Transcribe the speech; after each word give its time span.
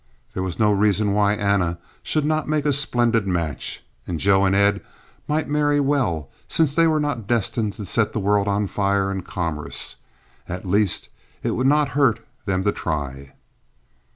There 0.33 0.41
was 0.41 0.57
no 0.57 0.71
reason 0.71 1.13
why 1.13 1.33
Anna 1.35 1.77
should 2.01 2.25
not 2.25 2.49
make 2.49 2.65
a 2.65 2.73
splendid 2.73 3.27
match. 3.27 3.83
Joe 4.15 4.45
and 4.45 4.55
Ed 4.55 4.81
might 5.27 5.47
marry 5.47 5.79
well, 5.79 6.31
since 6.47 6.73
they 6.73 6.87
were 6.87 6.99
not 6.99 7.27
destined 7.27 7.73
to 7.73 7.85
set 7.85 8.11
the 8.11 8.19
world 8.19 8.47
on 8.47 8.65
fire 8.65 9.11
in 9.11 9.21
commerce. 9.21 9.97
At 10.49 10.65
least 10.65 11.09
it 11.43 11.51
would 11.51 11.67
not 11.67 11.89
hurt 11.89 12.25
them 12.47 12.63
to 12.63 12.71
try. 12.71 13.33